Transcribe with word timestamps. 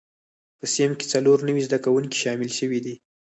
په 0.59 0.65
صنف 0.73 0.95
کې 0.99 1.05
څلور 1.13 1.37
نوي 1.47 1.61
زده 1.67 1.77
کوونکي 1.85 2.17
شامل 2.23 2.49
شوي 2.59 2.79
دي. 2.85 2.95